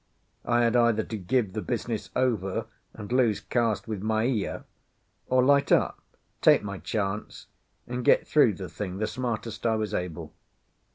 [0.45, 2.65] I had either to give the business over
[2.95, 4.63] and lose caste with Maea,
[5.27, 6.01] or light up,
[6.41, 7.45] take my chance,
[7.85, 10.33] and get through the thing the smartest I was able.